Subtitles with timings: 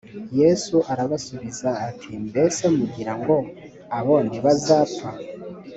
[0.39, 3.35] yesu arabasubiza ati mbese mugira ngo
[3.97, 5.09] abo ntibazapfa